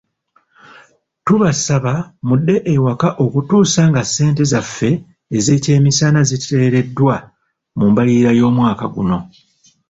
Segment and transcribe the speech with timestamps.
[1.25, 1.93] Tubasaba
[2.27, 4.91] mudde ewaka okutuusa nga ssente zaffe
[5.37, 7.15] ez'ekyemisana ziteereddwa
[7.77, 9.17] mu mbalirira y'omwaka guno.